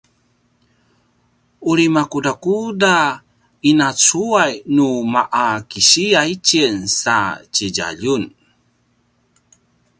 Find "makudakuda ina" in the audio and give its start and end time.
1.95-3.87